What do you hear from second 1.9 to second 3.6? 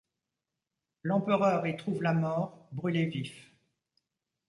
la mort, brûlé vif.